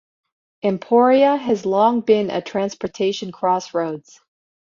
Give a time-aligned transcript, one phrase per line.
[0.63, 4.19] Emporia has long been a transportation crossroads.